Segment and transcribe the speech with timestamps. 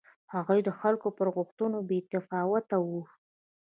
[0.33, 2.89] هغوی د خلکو پر غوښتنو بې تفاوته و.